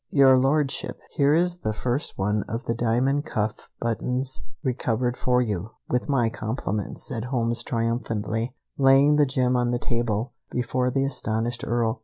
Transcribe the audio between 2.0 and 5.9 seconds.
one of the diamond cuff buttons recovered for you,